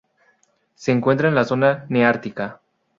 Se 0.73 0.91
encuentra 0.91 1.29
en 1.29 1.35
la 1.35 1.43
zona 1.45 1.85
neártica. 1.89 2.59